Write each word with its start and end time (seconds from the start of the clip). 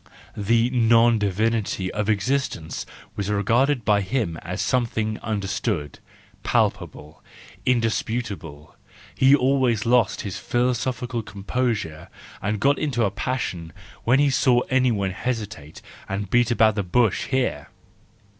The 0.35 0.71
non 0.71 1.19
divinity 1.19 1.91
THE 1.93 1.93
JOYFUL 1.93 1.99
WISDOM, 1.99 2.05
V 2.05 2.05
308 2.05 2.09
of 2.09 2.09
existence 2.79 2.85
was 3.15 3.29
regarded 3.29 3.85
by 3.85 4.01
him 4.01 4.37
as 4.37 4.59
something 4.59 5.19
understood, 5.19 5.99
palpable, 6.41 7.23
indisputable; 7.67 8.75
he 9.13 9.35
always 9.35 9.85
lost 9.85 10.21
his 10.21 10.39
philosophical 10.39 11.21
composure 11.21 12.09
and 12.41 12.59
got 12.59 12.79
into 12.79 13.05
a 13.05 13.11
passion 13.11 13.71
when 14.03 14.17
he 14.17 14.31
saw 14.31 14.61
anyone 14.71 15.11
hesitate 15.11 15.83
and 16.09 16.31
beat 16.31 16.49
about 16.49 16.73
the 16.73 16.81
bush 16.81 17.25
here. 17.27 17.67